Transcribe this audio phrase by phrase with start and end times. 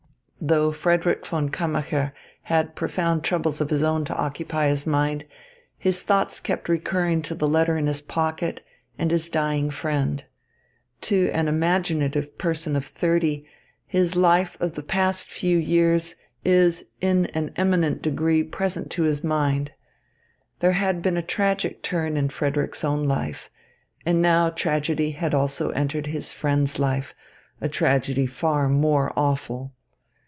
[0.43, 5.23] Though Frederick von Kammacher had profound troubles of his own to occupy his mind,
[5.77, 8.65] his thoughts kept recurring to the letter in his pocket
[8.97, 10.23] and his dying friend.
[11.01, 13.45] To an imaginative person of thirty,
[13.85, 19.23] his life of the past few years is in an eminent degree present to his
[19.23, 19.71] mind.
[20.57, 23.51] There had been a tragic turn in Frederick's own life,
[24.07, 27.13] and now tragedy had also entered his friend's life,
[27.61, 29.75] a tragedy far more awful.